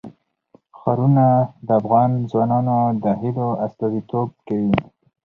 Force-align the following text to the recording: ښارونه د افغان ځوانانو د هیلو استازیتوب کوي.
ښارونه 0.79 1.25
د 1.65 1.67
افغان 1.79 2.11
ځوانانو 2.29 2.77
د 3.03 3.05
هیلو 3.21 3.47
استازیتوب 3.65 4.29
کوي. 4.47 4.73